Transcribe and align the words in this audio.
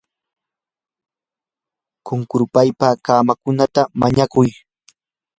qunqurpaypa 2.05 2.87
kamakuqta 3.05 3.81
mañakuy. 3.99 4.49